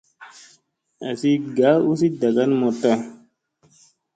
Azi 1.07 1.29
ŋgaa 1.45 1.77
usi 1.91 2.07
dagani 2.19 2.55
moɗta. 2.61 2.91